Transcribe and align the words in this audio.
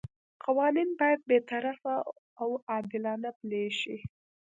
قوانین 0.43 0.89
باید 0.99 1.21
بې 1.29 1.37
طرفه 1.51 1.95
او 2.41 2.49
عادلانه 2.71 3.29
پلي 3.39 3.65
شي. 3.79 3.97